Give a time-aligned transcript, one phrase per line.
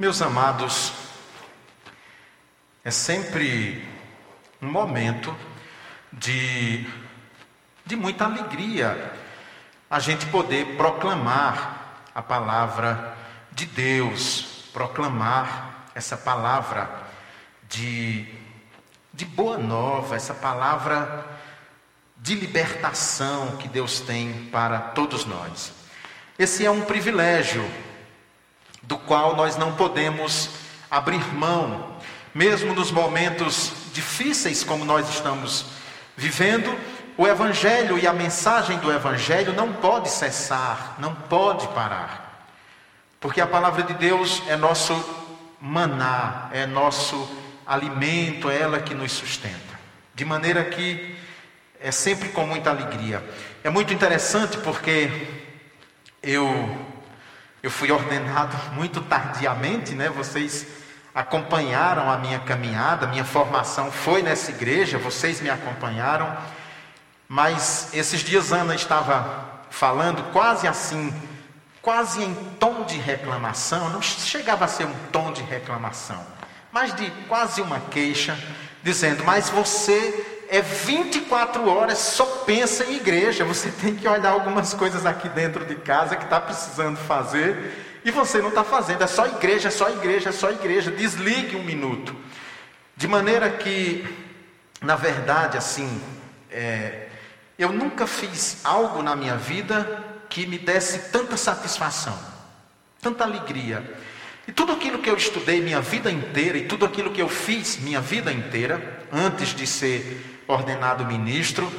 [0.00, 0.94] Meus amados,
[2.82, 3.86] é sempre
[4.62, 5.36] um momento
[6.10, 6.86] de,
[7.84, 9.12] de muita alegria
[9.90, 13.14] a gente poder proclamar a palavra
[13.52, 16.88] de Deus, proclamar essa palavra
[17.68, 18.26] de,
[19.12, 21.26] de boa nova, essa palavra
[22.16, 25.74] de libertação que Deus tem para todos nós.
[26.38, 27.62] Esse é um privilégio
[28.82, 30.50] do qual nós não podemos
[30.90, 31.96] abrir mão,
[32.34, 35.66] mesmo nos momentos difíceis como nós estamos
[36.16, 36.76] vivendo,
[37.16, 42.48] o Evangelho e a mensagem do Evangelho não pode cessar, não pode parar,
[43.20, 44.94] porque a palavra de Deus é nosso
[45.60, 47.28] maná, é nosso
[47.66, 49.78] alimento, é ela que nos sustenta,
[50.14, 51.16] de maneira que
[51.80, 53.24] é sempre com muita alegria.
[53.64, 55.10] É muito interessante porque
[56.22, 56.76] eu
[57.62, 60.08] eu fui ordenado muito tardiamente, né?
[60.08, 60.66] Vocês
[61.14, 66.34] acompanharam a minha caminhada, minha formação foi nessa igreja, vocês me acompanharam.
[67.28, 71.12] Mas esses dias Ana estava falando quase assim,
[71.82, 76.24] quase em tom de reclamação, não chegava a ser um tom de reclamação,
[76.72, 78.38] mas de quase uma queixa,
[78.82, 83.44] dizendo: Mas você é 24 horas, só pensa em igreja.
[83.44, 88.10] Você tem que olhar algumas coisas aqui dentro de casa que está precisando fazer e
[88.10, 89.02] você não está fazendo.
[89.02, 90.90] É só igreja, é só igreja, é só igreja.
[90.90, 92.14] Desligue um minuto.
[92.96, 94.04] De maneira que,
[94.82, 96.02] na verdade, assim,
[96.50, 97.06] é,
[97.56, 102.18] eu nunca fiz algo na minha vida que me desse tanta satisfação,
[103.00, 103.88] tanta alegria.
[104.48, 107.78] E tudo aquilo que eu estudei minha vida inteira e tudo aquilo que eu fiz
[107.78, 111.70] minha vida inteira, antes de ser ordenado ministro,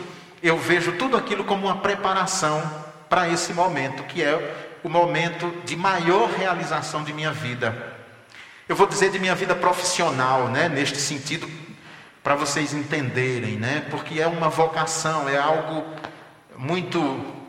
[0.41, 2.61] eu vejo tudo aquilo como uma preparação
[3.09, 7.95] para esse momento, que é o momento de maior realização de minha vida.
[8.67, 11.49] Eu vou dizer de minha vida profissional, né, neste sentido,
[12.23, 15.85] para vocês entenderem, né, porque é uma vocação, é algo
[16.57, 17.39] muito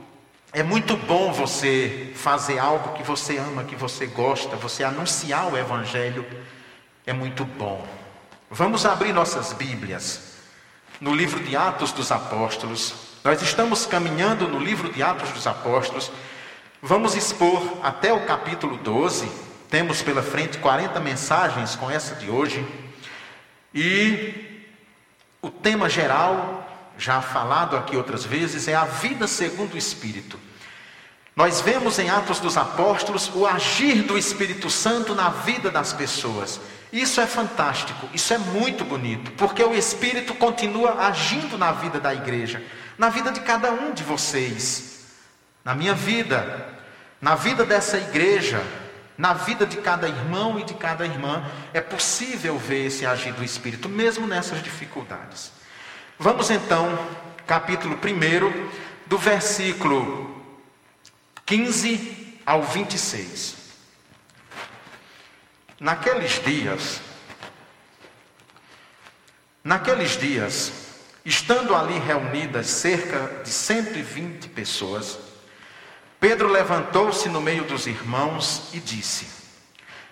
[0.54, 5.56] é muito bom você fazer algo que você ama, que você gosta, você anunciar o
[5.56, 6.26] evangelho
[7.06, 7.86] é muito bom.
[8.50, 10.31] Vamos abrir nossas Bíblias
[11.02, 12.94] no livro de Atos dos Apóstolos.
[13.24, 16.12] Nós estamos caminhando no livro de Atos dos Apóstolos.
[16.80, 19.28] Vamos expor até o capítulo 12.
[19.68, 22.64] Temos pela frente 40 mensagens com essa de hoje.
[23.74, 24.62] E
[25.42, 30.38] o tema geral, já falado aqui outras vezes, é a vida segundo o Espírito.
[31.34, 36.60] Nós vemos em Atos dos Apóstolos o agir do Espírito Santo na vida das pessoas.
[36.92, 42.12] Isso é fantástico, isso é muito bonito, porque o Espírito continua agindo na vida da
[42.12, 42.62] igreja,
[42.98, 45.06] na vida de cada um de vocês,
[45.64, 46.68] na minha vida,
[47.18, 48.62] na vida dessa igreja,
[49.16, 51.42] na vida de cada irmão e de cada irmã,
[51.72, 55.50] é possível ver esse agir do Espírito, mesmo nessas dificuldades.
[56.18, 56.98] Vamos então,
[57.46, 58.68] capítulo 1,
[59.06, 60.42] do versículo
[61.46, 63.61] 15 ao 26.
[65.82, 67.00] Naqueles dias,
[69.64, 70.70] naqueles dias,
[71.24, 75.18] estando ali reunidas cerca de 120 pessoas,
[76.20, 79.26] Pedro levantou-se no meio dos irmãos e disse: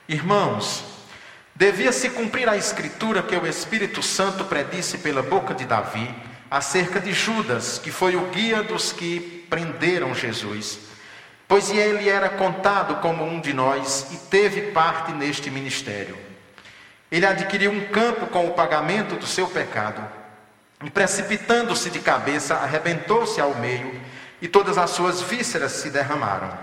[0.08, 0.82] Irmãos,
[1.54, 6.12] devia se cumprir a escritura que o Espírito Santo predisse pela boca de Davi
[6.50, 10.89] acerca de Judas, que foi o guia dos que prenderam Jesus
[11.50, 16.16] pois ele era contado como um de nós e teve parte neste ministério.
[17.10, 20.00] Ele adquiriu um campo com o pagamento do seu pecado,
[20.84, 24.00] e precipitando-se de cabeça, arrebentou-se ao meio,
[24.40, 26.56] e todas as suas vísceras se derramaram.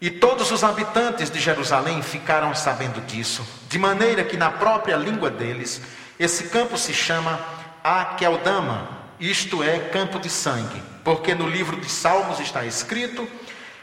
[0.00, 5.30] E todos os habitantes de Jerusalém ficaram sabendo disso, de maneira que na própria língua
[5.30, 5.80] deles,
[6.18, 7.38] esse campo se chama
[7.84, 13.28] Aqueldama, isto é, campo de sangue, porque no livro de Salmos está escrito: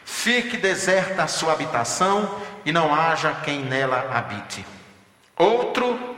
[0.06, 4.66] fique deserta a sua habitação e não haja quem nela habite.
[5.38, 6.16] Outro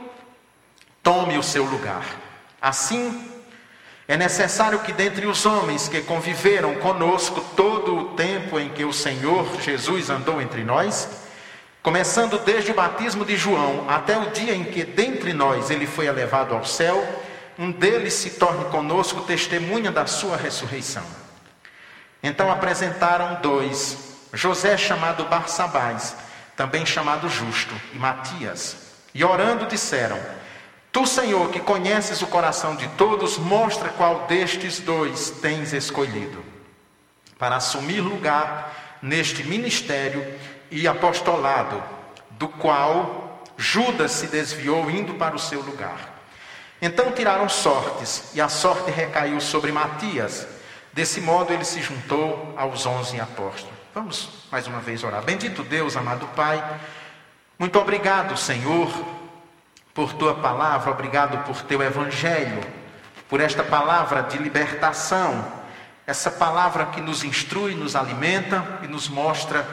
[1.02, 2.04] tome o seu lugar.
[2.60, 3.28] Assim,
[4.06, 8.92] é necessário que dentre os homens que conviveram conosco todo o tempo em que o
[8.92, 11.08] Senhor Jesus andou entre nós,
[11.82, 16.06] começando desde o batismo de João até o dia em que dentre nós ele foi
[16.06, 17.06] elevado ao céu,
[17.58, 21.02] um deles se torne conosco testemunha da sua ressurreição.
[22.22, 26.16] Então apresentaram dois, José chamado Barsabás,
[26.56, 28.76] também chamado Justo, e Matias.
[29.12, 30.18] E orando disseram:
[30.92, 36.44] Tu, Senhor, que conheces o coração de todos, mostra qual destes dois tens escolhido,
[37.38, 40.24] para assumir lugar neste ministério
[40.70, 41.82] e apostolado,
[42.30, 46.17] do qual Judas se desviou indo para o seu lugar.
[46.80, 50.46] Então tiraram sortes, e a sorte recaiu sobre Matias.
[50.92, 53.76] Desse modo ele se juntou aos onze apóstolos.
[53.94, 55.22] Vamos mais uma vez orar.
[55.22, 56.62] Bendito Deus, amado Pai,
[57.58, 58.88] muito obrigado, Senhor,
[59.92, 62.60] por tua palavra, obrigado por teu evangelho,
[63.28, 65.44] por esta palavra de libertação,
[66.06, 69.66] essa palavra que nos instrui, nos alimenta e nos mostra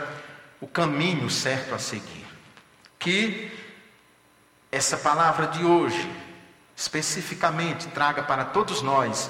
[0.59, 2.25] o caminho certo a seguir.
[2.97, 3.51] Que
[4.71, 6.11] essa palavra de hoje,
[6.75, 9.29] especificamente, traga para todos nós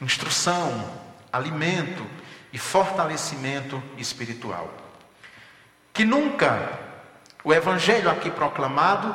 [0.00, 0.90] instrução,
[1.32, 2.04] alimento
[2.52, 4.72] e fortalecimento espiritual.
[5.92, 6.78] Que nunca
[7.44, 9.14] o evangelho aqui proclamado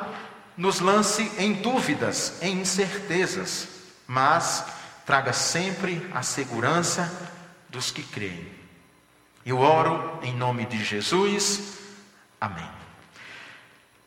[0.56, 3.68] nos lance em dúvidas, em incertezas,
[4.08, 4.66] mas
[5.06, 7.32] traga sempre a segurança
[7.70, 8.52] dos que creem.
[9.46, 11.78] Eu oro em nome de Jesus.
[12.42, 12.70] Amém.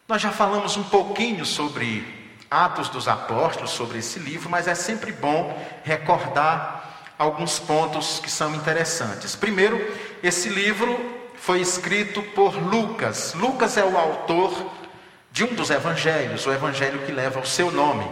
[0.07, 2.20] Nós já falamos um pouquinho sobre
[2.51, 8.55] Atos dos Apóstolos, sobre esse livro, mas é sempre bom recordar alguns pontos que são
[8.55, 9.37] interessantes.
[9.37, 9.79] Primeiro,
[10.23, 10.99] esse livro
[11.37, 13.35] foi escrito por Lucas.
[13.35, 14.53] Lucas é o autor
[15.31, 18.07] de um dos evangelhos, o evangelho que leva o seu nome.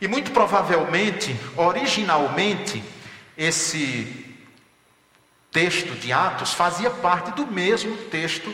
[0.00, 2.82] E muito provavelmente, originalmente,
[3.36, 4.36] esse
[5.52, 8.52] texto de Atos fazia parte do mesmo texto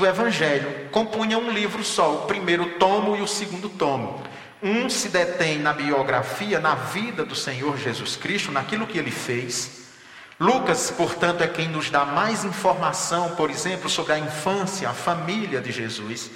[0.00, 4.22] do evangelho, compunha um livro só, o primeiro tomo e o segundo tomo.
[4.62, 9.88] Um se detém na biografia, na vida do Senhor Jesus Cristo, naquilo que ele fez.
[10.38, 15.60] Lucas, portanto, é quem nos dá mais informação, por exemplo, sobre a infância, a família
[15.60, 16.30] de Jesus.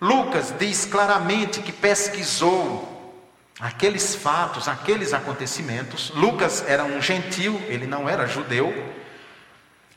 [0.00, 3.14] Lucas diz claramente que pesquisou
[3.58, 6.10] aqueles fatos, aqueles acontecimentos.
[6.14, 8.72] Lucas era um gentil, ele não era judeu.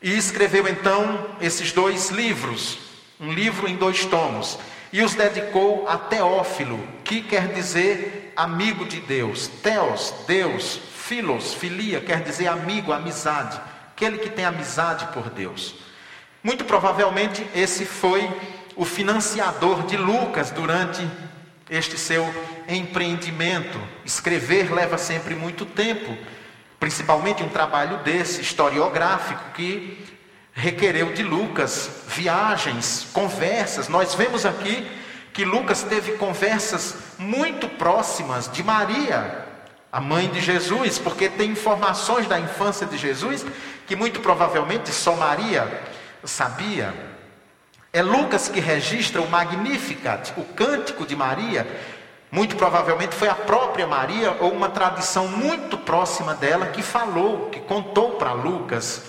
[0.04, 2.78] E escreveu então esses dois livros,
[3.18, 4.58] um livro em dois tomos,
[4.92, 9.48] e os dedicou a Teófilo, que quer dizer amigo de Deus.
[9.62, 13.58] Teos, Deus, filos, filia, quer dizer amigo, amizade,
[13.92, 15.74] aquele que tem amizade por Deus.
[16.42, 18.30] Muito provavelmente esse foi
[18.76, 21.00] o financiador de Lucas durante
[21.70, 22.26] este seu
[22.68, 23.80] empreendimento.
[24.04, 26.14] Escrever leva sempre muito tempo,
[26.84, 30.04] principalmente um trabalho desse, historiográfico, que
[30.52, 33.88] requereu de Lucas viagens, conversas.
[33.88, 34.86] Nós vemos aqui
[35.32, 39.46] que Lucas teve conversas muito próximas de Maria,
[39.90, 43.46] a mãe de Jesus, porque tem informações da infância de Jesus
[43.86, 45.66] que muito provavelmente só Maria
[46.22, 46.92] sabia.
[47.94, 51.66] É Lucas que registra o Magnificat, o cântico de Maria.
[52.34, 57.60] Muito provavelmente foi a própria Maria ou uma tradição muito próxima dela que falou, que
[57.60, 59.04] contou para Lucas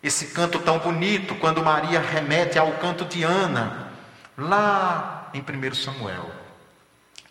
[0.00, 3.90] esse canto tão bonito, quando Maria remete ao canto de Ana,
[4.38, 6.30] lá em 1 Samuel.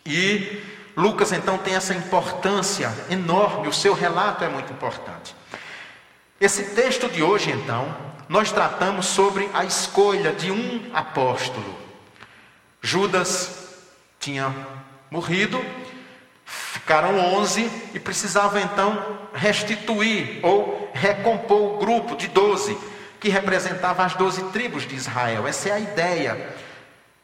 [0.04, 0.62] E
[0.94, 5.34] Lucas então tem essa importância enorme, o seu relato é muito importante.
[6.38, 7.96] Esse texto de hoje, então,
[8.28, 11.74] nós tratamos sobre a escolha de um apóstolo.
[12.82, 13.64] Judas
[14.24, 14.73] tinha
[15.14, 15.64] morrido,
[16.44, 22.76] ficaram onze e precisavam então restituir ou recompor o grupo de doze,
[23.20, 25.46] que representava as doze tribos de Israel.
[25.46, 26.52] Essa é a ideia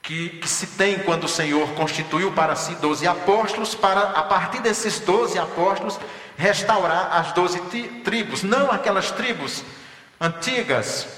[0.00, 4.61] que, que, se tem quando o Senhor constituiu para si doze apóstolos, para a partir
[4.61, 5.99] desses doze apóstolos
[6.38, 7.59] restaurar as doze
[8.05, 9.65] tribos, não aquelas tribos
[10.21, 11.09] antigas,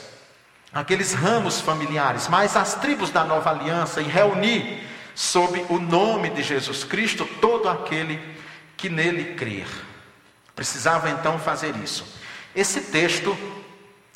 [0.73, 6.42] aqueles ramos familiares, mas as tribos da nova aliança e reunir sob o nome de
[6.42, 8.21] Jesus Cristo todo aquele
[8.76, 9.66] que nele crer.
[10.54, 12.04] Precisava então fazer isso.
[12.54, 13.37] Esse texto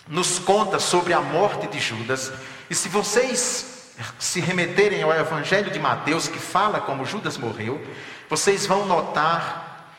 [0.08, 2.32] nos conta sobre a morte de Judas,
[2.70, 7.84] e se vocês se remeterem ao Evangelho de Mateus, que fala como Judas morreu,
[8.28, 9.94] vocês vão notar,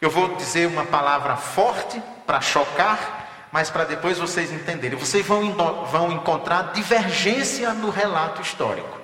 [0.00, 4.98] eu vou dizer uma palavra forte para chocar, mas para depois vocês entenderem.
[4.98, 5.52] Vocês vão,
[5.86, 8.99] vão encontrar divergência no relato histórico.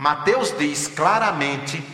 [0.00, 1.84] Mateus diz claramente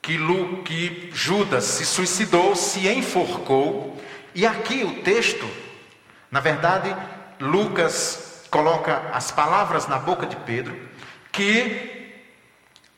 [0.00, 4.00] que, Lu, que Judas se suicidou, se enforcou,
[4.32, 5.44] e aqui o texto,
[6.30, 6.94] na verdade,
[7.40, 10.78] Lucas coloca as palavras na boca de Pedro,
[11.32, 12.14] que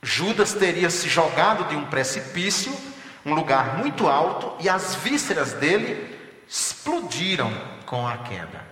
[0.03, 2.71] Judas teria se jogado de um precipício,
[3.25, 6.15] um lugar muito alto, e as vísceras dele
[6.47, 7.51] explodiram
[7.87, 8.63] com a queda.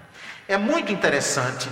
[0.47, 1.71] É muito interessante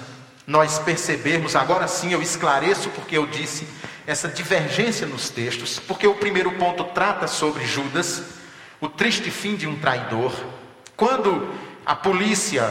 [0.51, 3.69] nós percebermos, agora sim eu esclareço porque eu disse
[4.05, 8.25] essa divergência nos textos, porque o primeiro ponto trata sobre Judas,
[8.81, 10.33] o triste fim de um traidor.
[10.97, 11.55] Quando
[11.87, 12.69] a polícia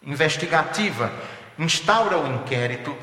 [0.00, 1.12] investigativa,
[1.58, 2.96] instaura o inquérito,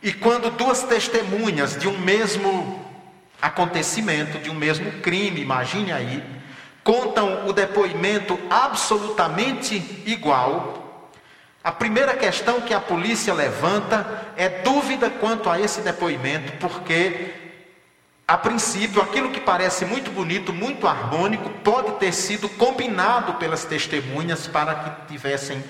[0.00, 2.88] e quando duas testemunhas de um mesmo
[3.40, 6.22] acontecimento, de um mesmo crime, imagine aí,
[6.84, 9.74] contam o depoimento absolutamente
[10.06, 10.82] igual,
[11.64, 17.34] a primeira questão que a polícia levanta é dúvida quanto a esse depoimento, porque
[18.26, 24.46] a princípio, aquilo que parece muito bonito, muito harmônico, pode ter sido combinado pelas testemunhas
[24.46, 25.62] para que tivessem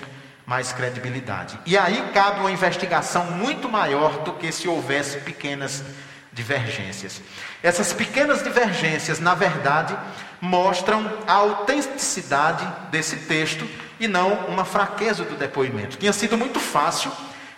[0.45, 1.59] mais credibilidade.
[1.65, 5.83] E aí cabe uma investigação muito maior do que se houvesse pequenas
[6.31, 7.21] divergências.
[7.61, 9.95] Essas pequenas divergências, na verdade,
[10.41, 13.67] mostram a autenticidade desse texto
[14.03, 15.97] e não uma fraqueza do depoimento.
[15.97, 17.11] Tinha sido muito fácil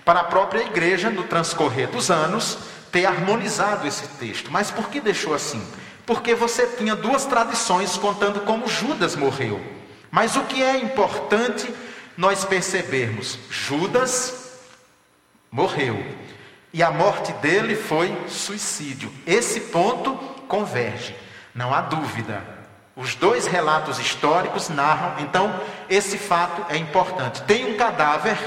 [0.04, 2.60] para a própria igreja, no transcorrer dos anos,
[2.92, 4.52] ter harmonizado esse texto.
[4.52, 5.66] Mas por que deixou assim?
[6.06, 9.60] Porque você tinha duas tradições contando como Judas morreu.
[10.12, 11.74] Mas o que é importante
[12.16, 14.60] nós percebermos: Judas
[15.52, 16.06] morreu.
[16.72, 19.12] E a morte dele foi suicídio.
[19.26, 20.14] Esse ponto
[20.48, 21.16] converge,
[21.56, 22.55] não há dúvida.
[22.96, 25.60] Os dois relatos históricos narram, então
[25.90, 27.42] esse fato é importante.
[27.42, 28.38] Tem um cadáver,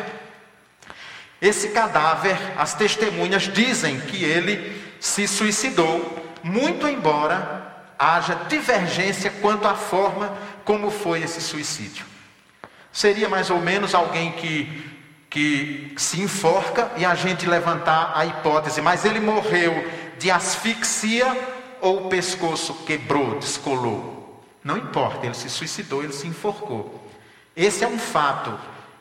[1.40, 7.66] esse cadáver, as testemunhas dizem que ele se suicidou, muito embora
[7.98, 12.06] haja divergência quanto à forma como foi esse suicídio.
[12.90, 14.90] Seria mais ou menos alguém que,
[15.28, 19.88] que se enforca e a gente levantar a hipótese, mas ele morreu
[20.18, 21.26] de asfixia
[21.80, 24.17] ou o pescoço quebrou, descolou.
[24.68, 27.10] Não importa, ele se suicidou, ele se enforcou.
[27.56, 28.52] Esse é um fato.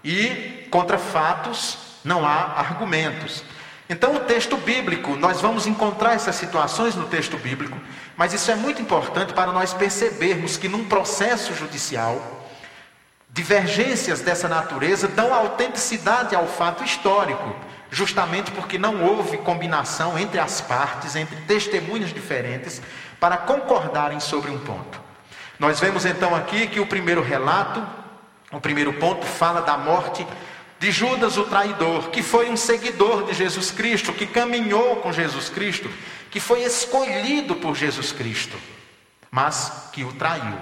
[0.01, 3.43] E contra fatos não há argumentos.
[3.89, 7.77] Então, o texto bíblico, nós vamos encontrar essas situações no texto bíblico,
[8.15, 12.45] mas isso é muito importante para nós percebermos que num processo judicial,
[13.29, 17.53] Divergências dessa natureza dão autenticidade ao fato histórico,
[17.91, 22.81] justamente porque não houve combinação entre as partes, entre testemunhas diferentes,
[23.19, 25.06] para concordarem sobre um ponto.
[25.59, 27.85] Nós vemos então aqui que o primeiro relato,
[28.51, 30.25] o primeiro ponto, fala da morte
[30.79, 35.49] de Judas o traidor, que foi um seguidor de Jesus Cristo, que caminhou com Jesus
[35.49, 35.89] Cristo,
[36.29, 38.57] que foi escolhido por Jesus Cristo,
[39.31, 40.57] mas que o traiu.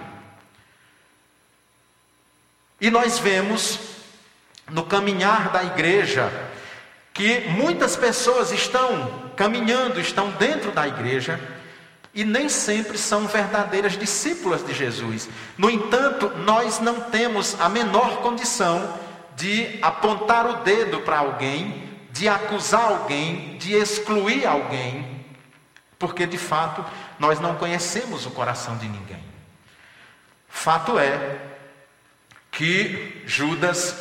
[2.80, 3.80] E nós vemos
[4.70, 6.32] no caminhar da igreja
[7.14, 11.40] que muitas pessoas estão caminhando, estão dentro da igreja
[12.15, 15.27] e nem sempre são verdadeiras discípulas de Jesus.
[15.57, 18.98] No entanto, nós não temos a menor condição
[19.36, 25.25] de apontar o dedo para alguém, de acusar alguém, de excluir alguém,
[26.00, 26.86] porque de fato
[27.19, 29.22] nós não conhecemos o coração de ninguém.
[30.48, 31.38] Fato é
[32.50, 33.93] que Judas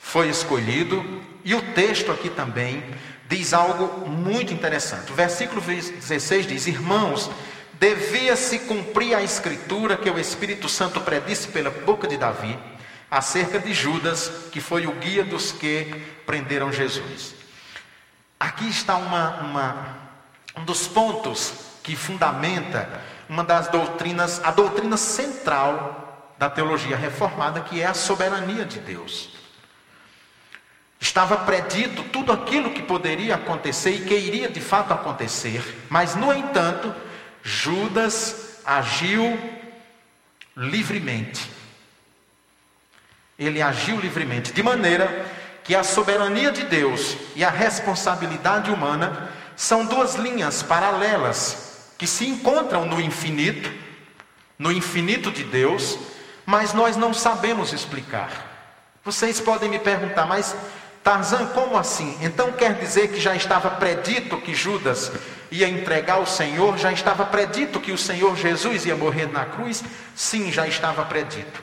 [0.00, 2.82] foi escolhido, e o texto aqui também
[3.28, 5.12] diz algo muito interessante.
[5.12, 7.30] O versículo 16 diz: Irmãos,
[7.74, 12.58] devia-se cumprir a escritura que o Espírito Santo predisse pela boca de Davi
[13.08, 15.84] acerca de Judas, que foi o guia dos que
[16.26, 17.36] prenderam Jesus.
[18.40, 19.98] Aqui está uma, uma,
[20.56, 27.80] um dos pontos que fundamenta uma das doutrinas, a doutrina central da teologia reformada, que
[27.80, 29.35] é a soberania de Deus.
[31.00, 36.32] Estava predito tudo aquilo que poderia acontecer e que iria de fato acontecer, mas, no
[36.32, 36.94] entanto,
[37.42, 39.38] Judas agiu
[40.56, 41.50] livremente.
[43.38, 45.26] Ele agiu livremente, de maneira
[45.62, 52.26] que a soberania de Deus e a responsabilidade humana são duas linhas paralelas que se
[52.26, 53.70] encontram no infinito,
[54.58, 55.98] no infinito de Deus
[56.46, 58.30] mas nós não sabemos explicar.
[59.04, 60.54] Vocês podem me perguntar, mas
[61.06, 62.18] Tarzan, como assim?
[62.20, 65.12] Então quer dizer que já estava predito que Judas
[65.52, 66.76] ia entregar o Senhor?
[66.76, 69.84] Já estava predito que o Senhor Jesus ia morrer na cruz?
[70.16, 71.62] Sim, já estava predito.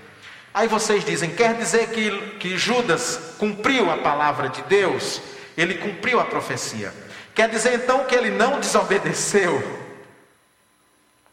[0.54, 5.22] Aí vocês dizem, quer dizer que, que Judas cumpriu a palavra de Deus?
[5.58, 6.94] Ele cumpriu a profecia.
[7.36, 9.62] Quer dizer então que ele não desobedeceu?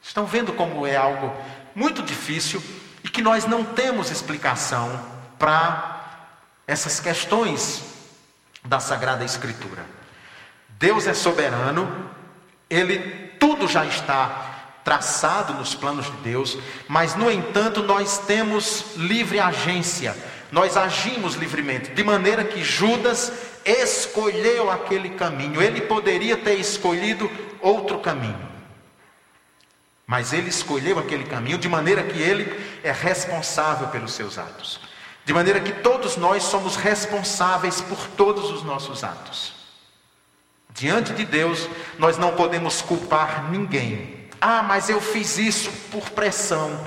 [0.03, 1.33] Estão vendo como é algo
[1.77, 2.61] muito difícil
[3.05, 5.01] e que nós não temos explicação
[5.39, 6.27] para
[6.67, 7.89] essas questões
[8.65, 9.85] da Sagrada Escritura.
[10.69, 12.11] Deus é soberano,
[12.69, 12.99] ele
[13.39, 14.51] tudo já está
[14.85, 20.17] traçado nos planos de Deus, mas no entanto nós temos livre agência.
[20.51, 23.33] Nós agimos livremente, de maneira que Judas
[23.65, 25.63] escolheu aquele caminho.
[25.63, 28.49] Ele poderia ter escolhido outro caminho.
[30.07, 34.81] Mas ele escolheu aquele caminho de maneira que ele é responsável pelos seus atos.
[35.31, 39.53] De maneira que todos nós somos responsáveis por todos os nossos atos.
[40.71, 41.69] Diante de Deus,
[42.01, 44.29] nós não podemos culpar ninguém.
[44.41, 46.85] Ah, mas eu fiz isso por pressão.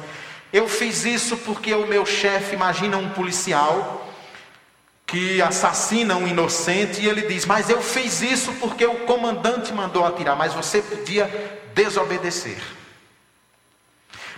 [0.52, 4.06] Eu fiz isso porque o meu chefe, imagina um policial
[5.06, 10.06] que assassina um inocente e ele diz: Mas eu fiz isso porque o comandante mandou
[10.06, 12.62] atirar, mas você podia desobedecer.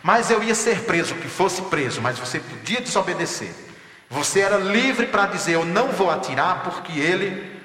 [0.03, 3.64] Mas eu ia ser preso, que fosse preso, mas você podia desobedecer.
[4.09, 7.59] Você era livre para dizer: Eu não vou atirar porque ele,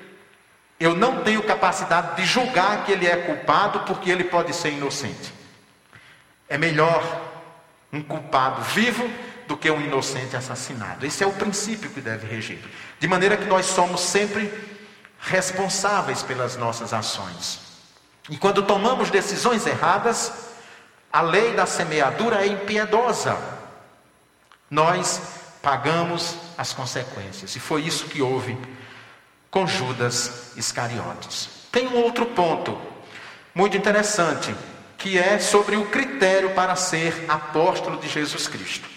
[0.78, 5.32] eu não tenho capacidade de julgar que ele é culpado porque ele pode ser inocente.
[6.49, 7.02] É melhor
[7.92, 9.09] um culpado vivo
[9.47, 11.04] do que um inocente assassinado.
[11.04, 12.61] Esse é o princípio que deve reger.
[12.99, 14.52] De maneira que nós somos sempre
[15.18, 17.61] responsáveis pelas nossas ações.
[18.28, 20.32] E quando tomamos decisões erradas,
[21.12, 23.37] a lei da semeadura é impiedosa.
[24.70, 27.54] Nós pagamos as consequências.
[27.56, 28.56] E foi isso que houve
[29.50, 31.48] com Judas Iscariotes.
[31.72, 32.78] Tem um outro ponto
[33.54, 34.54] muito interessante,
[34.96, 38.88] que é sobre o critério para ser apóstolo de Jesus Cristo.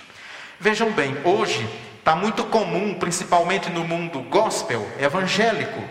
[0.60, 1.68] Vejam bem, hoje
[2.00, 5.82] está muito comum, principalmente no mundo gospel, evangélico,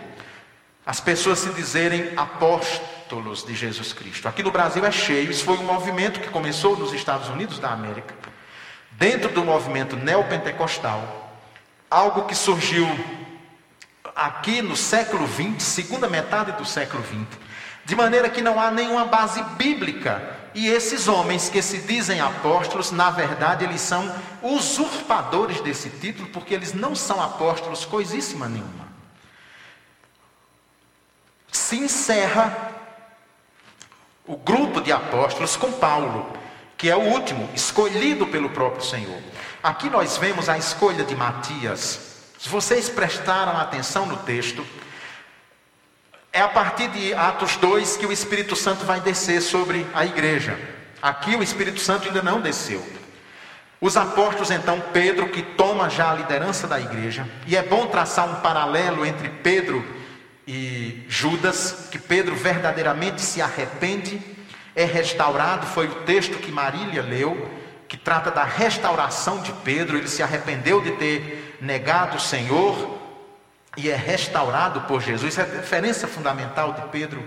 [0.85, 4.29] as pessoas se dizerem apóstolos de Jesus Cristo.
[4.29, 7.71] Aqui no Brasil é cheio, isso foi um movimento que começou nos Estados Unidos da
[7.71, 8.15] América,
[8.93, 11.31] dentro do movimento neopentecostal,
[11.91, 12.87] algo que surgiu
[14.15, 17.39] aqui no século XX, segunda metade do século XX,
[17.85, 20.41] de maneira que não há nenhuma base bíblica.
[20.55, 26.55] E esses homens que se dizem apóstolos, na verdade, eles são usurpadores desse título, porque
[26.55, 28.83] eles não são apóstolos coisíssima nenhuma.
[31.51, 32.71] Se encerra
[34.27, 36.42] o grupo de apóstolos com Paulo,
[36.83, 39.21] que é o último, escolhido pelo próprio Senhor.
[39.63, 42.01] Aqui nós vemos a escolha de Matias.
[42.37, 44.67] Se vocês prestaram atenção no texto,
[46.33, 50.59] é a partir de Atos 2 que o Espírito Santo vai descer sobre a igreja.
[51.01, 52.85] Aqui o Espírito Santo ainda não desceu.
[53.81, 58.29] Os apóstolos, então, Pedro, que toma já a liderança da igreja, e é bom traçar
[58.29, 59.87] um paralelo entre Pedro
[60.49, 64.21] e Judas, que Pedro verdadeiramente se arrepende,
[64.75, 67.51] é restaurado, foi o texto que Marília leu,
[67.89, 72.99] que trata da restauração de Pedro, ele se arrependeu de ter negado o Senhor,
[73.77, 75.39] e é restaurado por Jesus.
[75.39, 77.23] A diferença fundamental de Pedro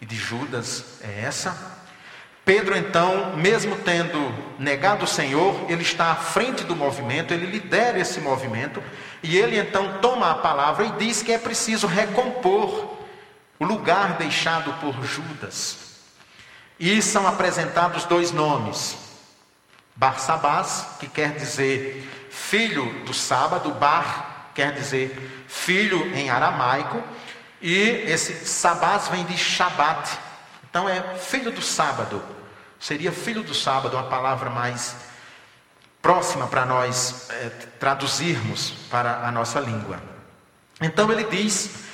[0.00, 1.76] e de Judas é essa.
[2.44, 7.98] Pedro, então, mesmo tendo negado o Senhor, ele está à frente do movimento, ele lidera
[7.98, 8.80] esse movimento,
[9.22, 12.96] e ele então toma a palavra e diz que é preciso recompor
[13.58, 15.85] o lugar deixado por Judas.
[16.78, 18.96] E são apresentados dois nomes:
[19.94, 27.02] Barsabás, que quer dizer filho do sábado, Bar quer dizer filho em aramaico,
[27.60, 27.74] e
[28.06, 30.18] esse sabás vem de Shabat,
[30.68, 32.22] então é filho do sábado.
[32.78, 34.96] Seria filho do sábado uma palavra mais
[36.00, 37.48] próxima para nós é,
[37.80, 40.00] traduzirmos para a nossa língua.
[40.80, 41.86] Então ele diz: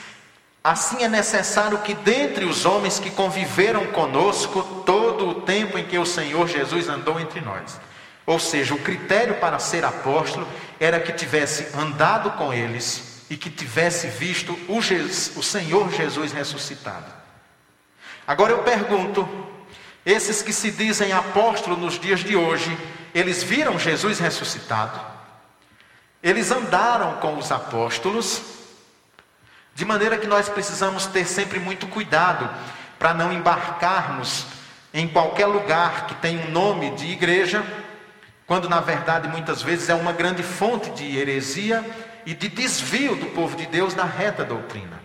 [0.65, 5.99] Assim é necessário que dentre os homens que conviveram conosco todo o tempo em que
[5.99, 7.81] o Senhor Jesus andou entre nós.
[8.25, 10.47] Ou seja, o critério para ser apóstolo
[10.79, 16.31] era que tivesse andado com eles e que tivesse visto o, Jesus, o Senhor Jesus
[16.31, 17.07] ressuscitado.
[18.25, 19.29] Agora eu pergunto:
[20.07, 22.77] esses que se dizem apóstolos nos dias de hoje,
[23.13, 25.01] eles viram Jesus ressuscitado?
[26.23, 28.52] Eles andaram com os apóstolos?
[29.75, 32.49] De maneira que nós precisamos ter sempre muito cuidado
[32.99, 34.47] para não embarcarmos
[34.93, 37.65] em qualquer lugar que tem um nome de igreja
[38.47, 41.85] quando na verdade muitas vezes é uma grande fonte de heresia
[42.27, 45.01] e de desvio do povo de Deus da reta doutrina.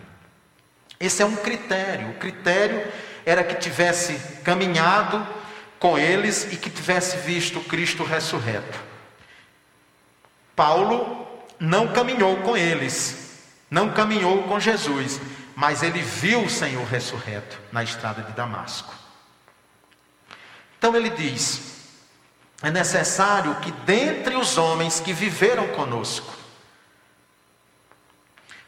[1.00, 2.10] Esse é um critério.
[2.10, 2.86] O critério
[3.24, 5.26] era que tivesse caminhado
[5.78, 8.78] com eles e que tivesse visto Cristo ressurreto.
[10.54, 11.26] Paulo
[11.58, 13.27] não caminhou com eles,
[13.70, 15.20] não caminhou com Jesus,
[15.54, 18.94] mas ele viu o Senhor ressurreto na estrada de Damasco.
[20.78, 21.78] Então ele diz:
[22.62, 26.32] é necessário que dentre os homens que viveram conosco,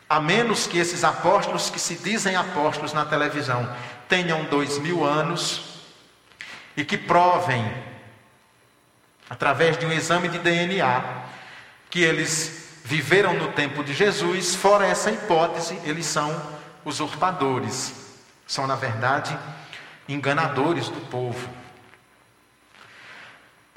[0.08, 3.72] a menos que esses apóstolos que se dizem apóstolos na televisão
[4.08, 5.62] tenham dois mil anos
[6.76, 7.64] e que provem,
[9.28, 11.24] através de um exame de DNA,
[11.88, 16.42] que eles viveram no tempo de Jesus, fora essa hipótese, eles são
[16.84, 17.94] usurpadores,
[18.48, 19.38] são, na verdade,
[20.08, 21.48] enganadores do povo.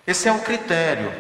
[0.08, 1.14] Esse é o critério.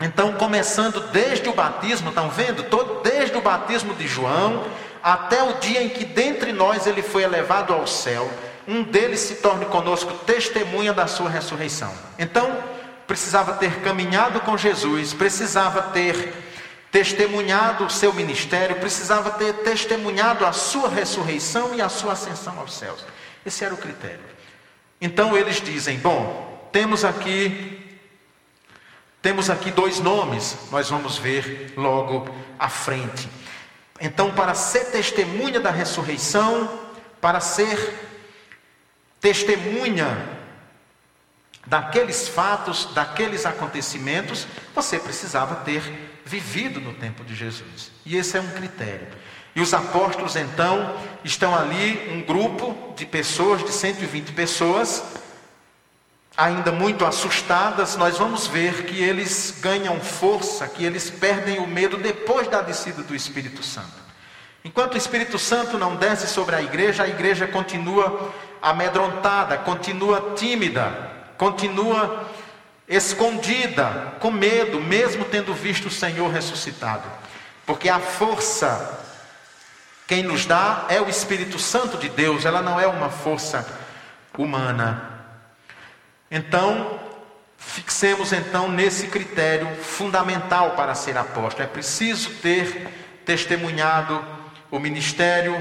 [0.00, 2.64] Então, começando desde o batismo, estão vendo?
[3.02, 4.64] Desde o batismo de João
[5.02, 8.30] até o dia em que dentre nós ele foi elevado ao céu,
[8.66, 11.92] um deles se torne conosco testemunha da sua ressurreição.
[12.18, 12.56] Então,
[13.06, 16.47] precisava ter caminhado com Jesus, precisava ter
[16.98, 22.74] testemunhado o seu ministério, precisava ter testemunhado a sua ressurreição e a sua ascensão aos
[22.74, 23.04] céus.
[23.46, 24.24] Esse era o critério.
[25.00, 27.76] Então eles dizem: bom, temos aqui
[29.22, 33.28] temos aqui dois nomes, nós vamos ver logo à frente.
[34.00, 36.80] Então, para ser testemunha da ressurreição,
[37.20, 37.94] para ser
[39.20, 40.38] testemunha
[41.66, 45.82] daqueles fatos, daqueles acontecimentos, você precisava ter
[46.28, 47.90] vivido no tempo de Jesus.
[48.04, 49.08] E esse é um critério.
[49.56, 55.02] E os apóstolos então estão ali, um grupo de pessoas, de 120 pessoas,
[56.36, 61.96] ainda muito assustadas, nós vamos ver que eles ganham força, que eles perdem o medo
[61.96, 63.98] depois da descida do Espírito Santo.
[64.64, 71.10] Enquanto o Espírito Santo não desce sobre a igreja, a igreja continua amedrontada, continua tímida,
[71.36, 72.28] continua
[72.88, 77.04] escondida, com medo, mesmo tendo visto o Senhor ressuscitado.
[77.66, 79.04] Porque a força,
[80.06, 83.66] quem nos dá é o Espírito Santo de Deus, ela não é uma força
[84.36, 85.20] humana.
[86.30, 86.98] Então,
[87.58, 91.64] fixemos então nesse critério fundamental para ser apóstolo.
[91.64, 92.88] É preciso ter
[93.26, 94.24] testemunhado
[94.70, 95.54] o ministério,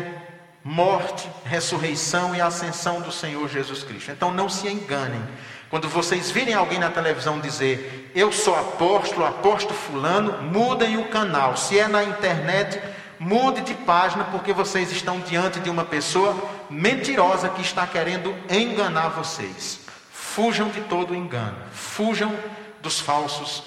[0.63, 4.11] morte, ressurreição e ascensão do Senhor Jesus Cristo.
[4.11, 5.21] Então não se enganem.
[5.69, 11.57] Quando vocês virem alguém na televisão dizer, eu sou apóstolo, apóstolo fulano, mudem o canal.
[11.57, 12.81] Se é na internet,
[13.19, 16.35] mude de página, porque vocês estão diante de uma pessoa
[16.69, 19.81] mentirosa que está querendo enganar vocês.
[20.11, 22.33] Fujam de todo engano, fujam
[22.81, 23.63] dos falsos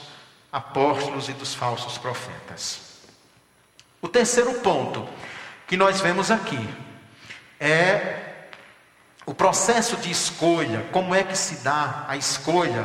[0.51, 2.81] apóstolos e dos falsos profetas.
[4.01, 5.07] O terceiro ponto
[5.67, 6.69] que nós vemos aqui
[7.59, 8.30] é
[9.31, 12.85] o processo de escolha, como é que se dá a escolha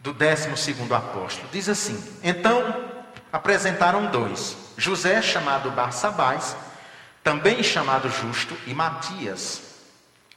[0.00, 1.46] do décimo segundo apóstolo.
[1.52, 2.86] Diz assim: Então
[3.30, 6.56] apresentaram dois, José chamado Barsabás,
[7.22, 9.60] também chamado Justo, e Matias.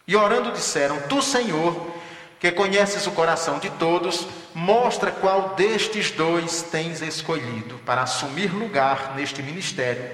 [0.06, 1.96] E orando disseram: Tu, Senhor,
[2.38, 9.14] que conheces o coração de todos, mostra qual destes dois tens escolhido para assumir lugar
[9.16, 10.12] neste ministério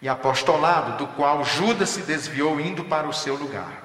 [0.00, 3.84] e apostolado, do qual Judas se desviou indo para o seu lugar.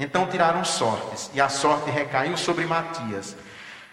[0.00, 3.36] Então tiraram sortes, e a sorte recaiu sobre Matias.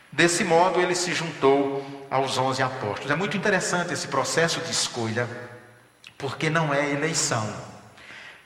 [0.10, 3.12] Desse modo ele se juntou aos onze apóstolos.
[3.12, 5.28] É muito interessante esse processo de escolha,
[6.18, 7.54] porque não é eleição.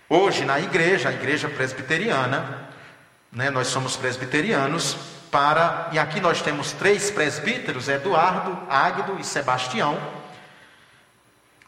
[0.10, 2.67] Hoje, na igreja, a igreja presbiteriana,
[3.32, 4.97] né, nós somos presbiterianos,
[5.30, 9.97] para, e aqui nós temos três presbíteros: Eduardo, Águido e Sebastião.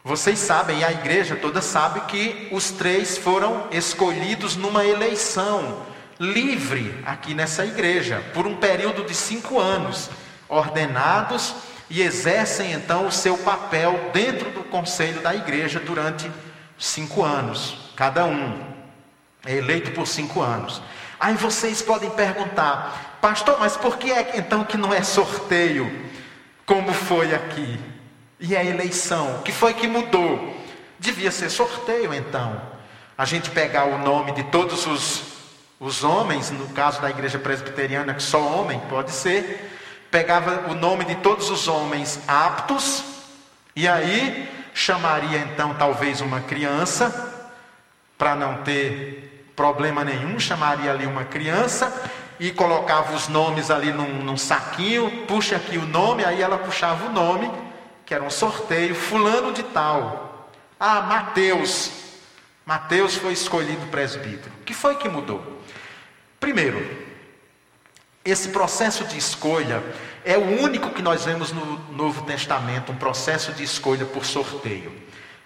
[0.06, 5.80] Vocês sabem, e a igreja toda sabe, que os três foram escolhidos numa eleição
[6.20, 10.10] livre aqui nessa igreja, por um período de cinco anos,
[10.46, 11.54] ordenados
[11.88, 16.30] e exercem então o seu papel dentro do conselho da igreja durante
[16.78, 18.62] cinco anos, cada um
[19.46, 20.82] é eleito por cinco anos.
[21.18, 25.90] Aí vocês podem perguntar, pastor, mas por que é então que não é sorteio,
[26.66, 27.93] como foi aqui?
[28.46, 30.54] E a eleição, o que foi que mudou?
[30.98, 32.60] Devia ser sorteio então.
[33.16, 35.22] A gente pegar o nome de todos os,
[35.80, 39.74] os homens, no caso da igreja presbiteriana, que só homem pode ser,
[40.10, 43.02] pegava o nome de todos os homens aptos,
[43.74, 47.48] e aí chamaria então talvez uma criança,
[48.18, 51.90] para não ter problema nenhum, chamaria ali uma criança
[52.38, 57.06] e colocava os nomes ali num, num saquinho, puxa aqui o nome, aí ela puxava
[57.06, 57.50] o nome
[58.04, 60.50] que era um sorteio, fulano de tal.
[60.78, 61.90] Ah, Mateus.
[62.66, 64.52] Mateus foi escolhido presbítero.
[64.60, 65.62] O que foi que mudou?
[66.40, 67.04] Primeiro,
[68.24, 69.82] esse processo de escolha
[70.24, 74.92] é o único que nós vemos no Novo Testamento, um processo de escolha por sorteio.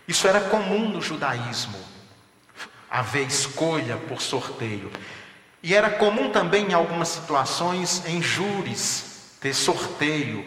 [0.06, 1.78] Isso era comum no judaísmo,
[2.88, 4.90] haver escolha por sorteio.
[5.62, 10.44] E era comum também em algumas situações em júris ter sorteio.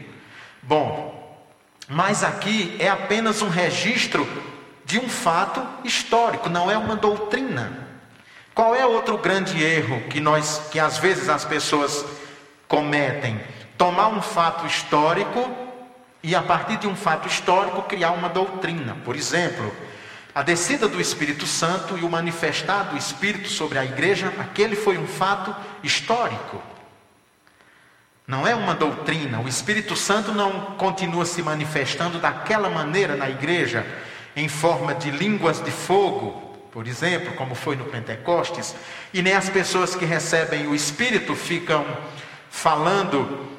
[0.64, 1.21] Bom,
[1.92, 4.26] mas aqui é apenas um registro
[4.86, 7.86] de um fato histórico, não é uma doutrina.
[8.56, 12.06] Qual é outro grande erro que nós, que às vezes as pessoas
[12.66, 13.42] cometem?
[13.78, 15.54] Tomar um fato histórico
[16.24, 18.96] e a partir de um fato histórico criar uma doutrina.
[19.04, 19.70] Por exemplo,
[20.34, 24.98] a descida do Espírito Santo e o manifestar do Espírito sobre a igreja, aquele foi
[24.98, 26.64] um fato histórico.
[28.32, 29.42] Não é uma doutrina.
[29.42, 33.86] O Espírito Santo não continua se manifestando daquela maneira na igreja,
[34.38, 36.32] em forma de línguas de fogo,
[36.72, 38.74] por exemplo, como foi no Pentecostes,
[39.14, 41.86] e nem as pessoas que recebem o Espírito ficam
[42.50, 43.50] falando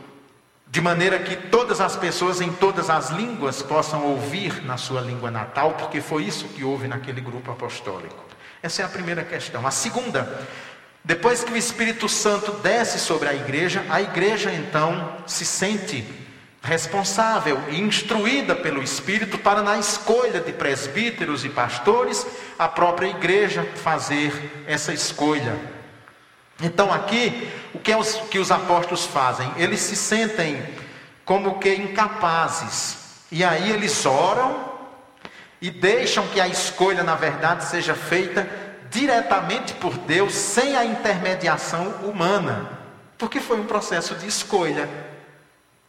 [0.66, 5.30] de maneira que todas as pessoas em todas as línguas possam ouvir na sua língua
[5.30, 8.24] natal, porque foi isso que houve naquele grupo apostólico.
[8.62, 9.66] Essa é a primeira questão.
[9.66, 10.46] A segunda,
[11.04, 16.04] depois que o Espírito Santo desce sobre a igreja, a igreja então se sente
[16.62, 22.24] responsável e instruída pelo Espírito para, na escolha de presbíteros e pastores,
[22.56, 25.58] a própria igreja fazer essa escolha.
[26.62, 29.50] Então, aqui, o que, é os, que os apóstolos fazem?
[29.56, 30.62] Eles se sentem
[31.24, 32.96] como que incapazes,
[33.32, 34.70] e aí eles oram
[35.60, 38.48] e deixam que a escolha, na verdade, seja feita
[38.92, 42.70] diretamente por Deus, sem a intermediação humana,
[43.16, 44.88] porque foi um processo de escolha.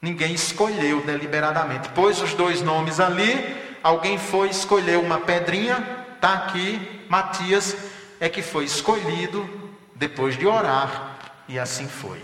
[0.01, 1.89] Ninguém escolheu deliberadamente.
[1.89, 7.75] Pôs os dois nomes ali, alguém foi escolher uma pedrinha, está aqui, Matias
[8.19, 9.47] é que foi escolhido
[9.93, 12.23] depois de orar, e assim foi.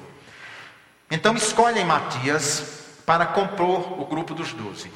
[1.11, 4.89] Então escolhem Matias para compor o grupo dos doze.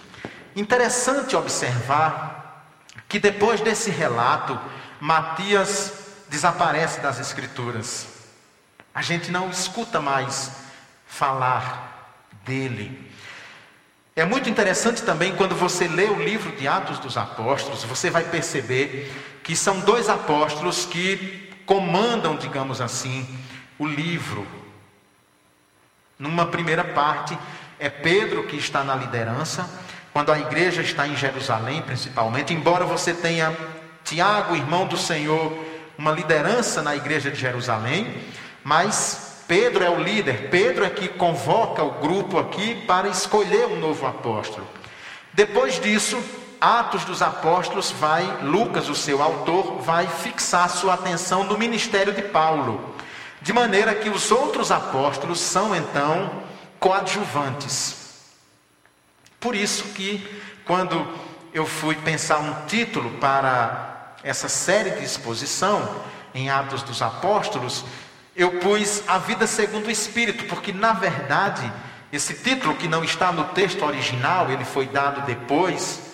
[0.55, 2.69] Interessante observar
[3.09, 4.57] que depois desse relato,
[5.03, 5.91] Matias
[6.29, 8.07] desaparece das Escrituras.
[8.95, 10.49] A gente não escuta mais
[11.05, 13.11] falar dele.
[14.15, 18.23] É muito interessante também quando você lê o livro de Atos dos Apóstolos, você vai
[18.23, 19.11] perceber
[19.43, 23.27] que são dois apóstolos que comandam, digamos assim,
[23.77, 24.47] o livro.
[26.17, 27.37] Numa primeira parte,
[27.77, 29.69] é Pedro que está na liderança,
[30.13, 33.53] quando a igreja está em Jerusalém, principalmente, embora você tenha
[34.03, 35.53] Tiago, irmão do Senhor,
[35.97, 38.15] uma liderança na igreja de Jerusalém,
[38.63, 43.79] mas Pedro é o líder, Pedro é que convoca o grupo aqui para escolher um
[43.79, 44.67] novo apóstolo.
[45.33, 46.21] Depois disso,
[46.59, 52.21] Atos dos Apóstolos vai, Lucas, o seu autor, vai fixar sua atenção no ministério de
[52.21, 52.95] Paulo,
[53.41, 56.43] de maneira que os outros apóstolos são então
[56.79, 58.03] coadjuvantes.
[59.39, 61.05] Por isso que quando
[61.53, 63.92] eu fui pensar um título para
[64.23, 67.83] essa série de exposição em Atos dos Apóstolos,
[68.35, 71.71] eu pus a vida segundo o Espírito, porque na verdade
[72.13, 76.13] esse título que não está no texto original, ele foi dado depois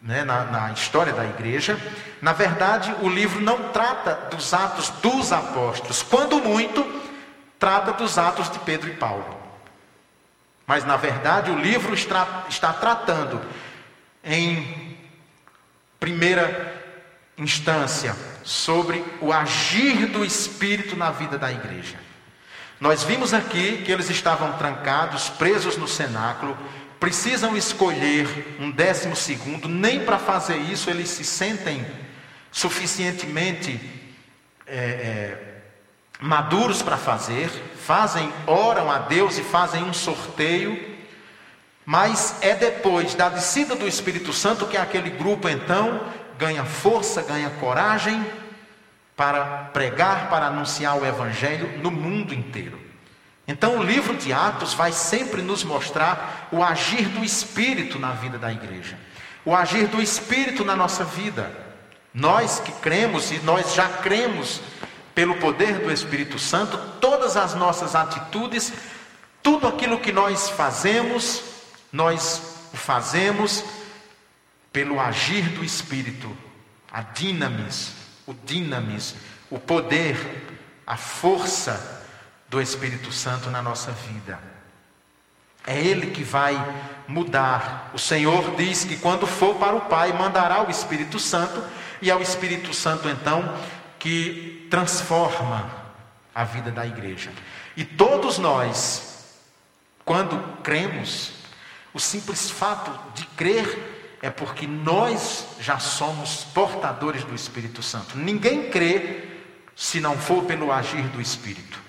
[0.00, 1.76] né, na, na história da igreja.
[2.20, 6.84] Na verdade, o livro não trata dos atos dos apóstolos, quando muito,
[7.58, 9.42] trata dos atos de Pedro e Paulo.
[10.68, 13.40] Mas, na verdade, o livro está, está tratando,
[14.22, 14.96] em
[15.98, 16.81] primeira
[17.42, 21.96] instância, sobre o agir do Espírito na vida da igreja.
[22.80, 26.56] Nós vimos aqui que eles estavam trancados, presos no cenáculo,
[26.98, 31.86] precisam escolher um décimo segundo, nem para fazer isso eles se sentem
[32.50, 33.80] suficientemente
[34.66, 35.54] é, é,
[36.20, 37.48] maduros para fazer,
[37.84, 40.92] fazem, oram a Deus e fazem um sorteio,
[41.84, 46.00] mas é depois da descida do Espírito Santo que aquele grupo então
[46.38, 48.24] ganha força, ganha coragem
[49.16, 52.80] para pregar, para anunciar o Evangelho no mundo inteiro.
[53.46, 58.38] Então, o livro de Atos vai sempre nos mostrar o agir do Espírito na vida
[58.38, 58.98] da igreja,
[59.44, 61.50] o agir do Espírito na nossa vida.
[62.14, 64.60] Nós que cremos e nós já cremos
[65.14, 68.72] pelo poder do Espírito Santo, todas as nossas atitudes,
[69.42, 71.42] tudo aquilo que nós fazemos,
[71.92, 72.40] nós
[72.72, 73.64] o fazemos
[74.72, 76.34] pelo agir do Espírito,
[76.90, 77.92] a dinamis,
[78.26, 79.14] o dinamis,
[79.50, 80.16] o poder,
[80.86, 82.04] a força
[82.48, 84.38] do Espírito Santo na nossa vida.
[85.66, 86.54] É Ele que vai
[87.06, 87.90] mudar.
[87.94, 91.62] O Senhor diz que quando for para o Pai, mandará o Espírito Santo,
[92.00, 93.56] e é o Espírito Santo então
[93.98, 95.70] que transforma
[96.34, 97.30] a vida da igreja.
[97.76, 99.36] E todos nós,
[100.04, 101.32] quando cremos,
[101.94, 103.91] o simples fato de crer
[104.22, 108.16] é porque nós já somos portadores do Espírito Santo.
[108.16, 109.24] Ninguém crê
[109.74, 111.80] se não for pelo agir do Espírito.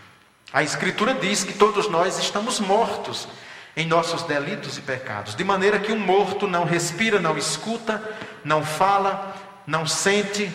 [0.52, 3.28] A Escritura diz que todos nós estamos mortos
[3.76, 8.02] em nossos delitos e pecados, de maneira que um morto não respira, não escuta,
[8.44, 10.52] não fala, não sente,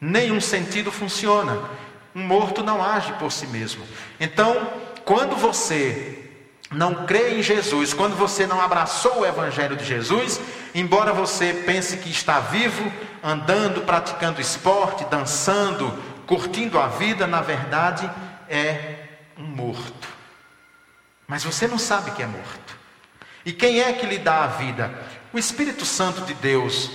[0.00, 1.70] nenhum sentido funciona.
[2.14, 3.84] Um morto não age por si mesmo.
[4.18, 4.70] Então,
[5.04, 6.26] quando você
[6.70, 10.40] não crê em Jesus, quando você não abraçou o Evangelho de Jesus,
[10.80, 15.90] embora você pense que está vivo, andando, praticando esporte, dançando,
[16.26, 18.10] curtindo a vida, na verdade,
[18.48, 19.06] é
[19.38, 20.08] um morto.
[21.26, 22.76] mas você não sabe que é morto.
[23.44, 24.92] E quem é que lhe dá a vida?
[25.32, 26.90] O Espírito Santo de Deus,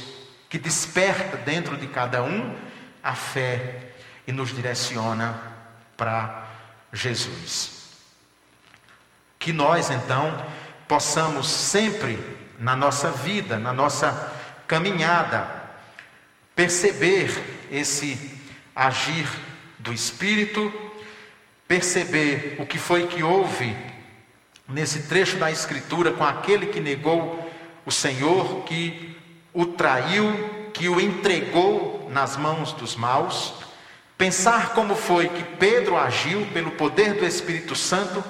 [0.50, 2.56] que desperta dentro de cada um
[3.04, 3.94] a fé
[4.28, 5.40] e nos direciona
[5.98, 6.48] para
[6.94, 7.90] Jesus.
[9.40, 10.46] Que nós, então,
[10.88, 12.20] possamos sempre
[12.62, 14.32] na nossa vida, na nossa
[14.68, 15.48] caminhada,
[16.56, 18.40] perceber esse
[18.76, 19.28] agir
[19.80, 20.72] do Espírito,
[21.68, 23.76] perceber o que foi que houve
[24.70, 27.52] nesse trecho da Escritura com aquele que negou
[27.84, 29.18] o Senhor, que
[29.52, 33.56] o traiu, que o entregou nas mãos dos maus,
[34.20, 38.24] pensar como foi que Pedro agiu pelo poder do Espírito Santo,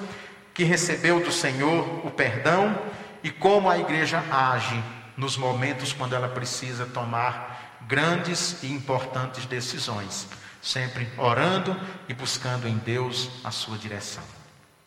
[0.53, 2.79] que recebeu do Senhor o perdão,
[3.23, 4.81] e como a igreja age
[5.15, 10.27] nos momentos quando ela precisa tomar grandes e importantes decisões,
[10.61, 14.23] sempre orando e buscando em Deus a sua direção.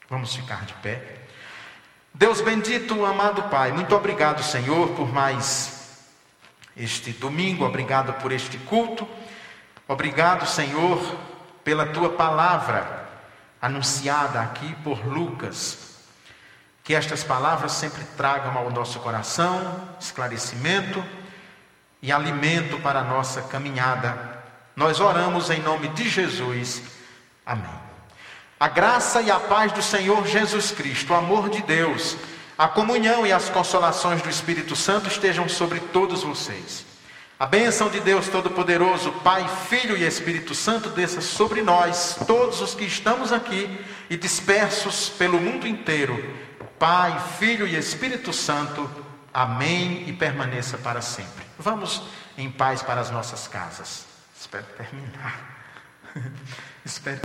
[0.09, 1.23] Vamos ficar de pé.
[2.13, 6.05] Deus bendito, amado Pai, muito obrigado, Senhor, por mais
[6.77, 9.07] este domingo, obrigado por este culto,
[9.89, 10.99] obrigado, Senhor,
[11.63, 13.09] pela tua palavra
[13.61, 15.94] anunciada aqui por Lucas.
[16.85, 21.05] Que estas palavras sempre tragam ao nosso coração esclarecimento
[22.01, 24.45] e alimento para a nossa caminhada.
[24.77, 26.83] Nós oramos em nome de Jesus.
[27.45, 27.85] Amém.
[28.61, 32.17] A graça e a paz do Senhor Jesus Cristo, o amor de Deus,
[32.57, 36.85] a comunhão e as consolações do Espírito Santo estejam sobre todos vocês.
[37.39, 42.75] A bênção de Deus Todo-Poderoso, Pai, Filho e Espírito Santo desça sobre nós, todos os
[42.75, 43.69] que estamos aqui
[44.09, 46.23] e dispersos pelo mundo inteiro.
[46.79, 48.89] Pai, Filho e Espírito Santo.
[49.33, 51.45] Amém e permaneça para sempre.
[51.59, 52.03] Vamos
[52.37, 54.07] em paz para as nossas casas.
[54.39, 55.41] Espero terminar.
[56.85, 57.21] Espero.